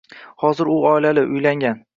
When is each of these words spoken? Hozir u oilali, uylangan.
Hozir 0.43 0.65
u 0.65 0.79
oilali, 0.93 1.25
uylangan. 1.37 1.83